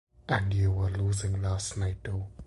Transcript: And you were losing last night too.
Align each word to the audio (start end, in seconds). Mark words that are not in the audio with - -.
And 0.27 0.51
you 0.51 0.71
were 0.71 0.89
losing 0.89 1.43
last 1.43 1.77
night 1.77 2.03
too. 2.03 2.25